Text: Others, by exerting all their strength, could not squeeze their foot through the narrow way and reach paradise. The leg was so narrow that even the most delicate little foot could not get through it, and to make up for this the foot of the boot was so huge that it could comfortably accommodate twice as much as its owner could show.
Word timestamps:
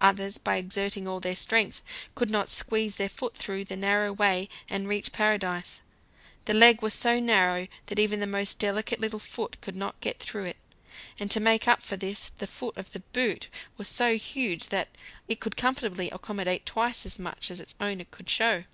Others, 0.00 0.38
by 0.38 0.56
exerting 0.56 1.06
all 1.06 1.20
their 1.20 1.36
strength, 1.36 1.80
could 2.16 2.28
not 2.28 2.48
squeeze 2.48 2.96
their 2.96 3.08
foot 3.08 3.36
through 3.36 3.64
the 3.64 3.76
narrow 3.76 4.12
way 4.12 4.48
and 4.68 4.88
reach 4.88 5.12
paradise. 5.12 5.80
The 6.46 6.54
leg 6.54 6.82
was 6.82 6.92
so 6.92 7.20
narrow 7.20 7.68
that 7.86 8.00
even 8.00 8.18
the 8.18 8.26
most 8.26 8.58
delicate 8.58 8.98
little 8.98 9.20
foot 9.20 9.60
could 9.60 9.76
not 9.76 10.00
get 10.00 10.18
through 10.18 10.46
it, 10.46 10.56
and 11.20 11.30
to 11.30 11.38
make 11.38 11.68
up 11.68 11.84
for 11.84 11.96
this 11.96 12.32
the 12.38 12.48
foot 12.48 12.76
of 12.76 12.90
the 12.92 13.04
boot 13.12 13.46
was 13.76 13.86
so 13.86 14.16
huge 14.16 14.70
that 14.70 14.88
it 15.28 15.38
could 15.38 15.56
comfortably 15.56 16.10
accommodate 16.10 16.66
twice 16.66 17.06
as 17.06 17.20
much 17.20 17.48
as 17.48 17.60
its 17.60 17.76
owner 17.78 18.06
could 18.10 18.28
show. 18.28 18.64